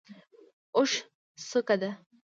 اوښ 0.77 0.91
څوکه 1.49 1.75
ده. 1.81 1.89